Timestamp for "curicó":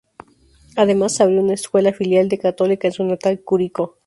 3.41-3.97